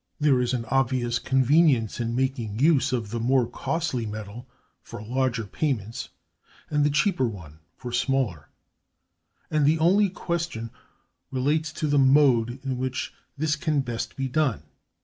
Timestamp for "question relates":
10.09-11.71